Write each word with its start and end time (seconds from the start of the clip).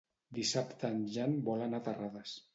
Dissabte 0.37 0.91
en 0.95 1.03
Jan 1.19 1.37
vol 1.51 1.63
anar 1.69 1.85
a 1.85 1.89
Terrades. 1.91 2.37